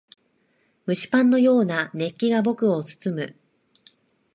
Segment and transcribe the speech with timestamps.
[0.87, 3.35] 蒸しパンのような熱気が僕を包む。